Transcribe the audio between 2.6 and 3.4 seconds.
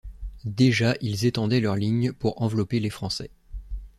les Français.